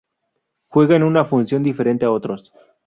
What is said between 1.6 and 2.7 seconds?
diferente a otros.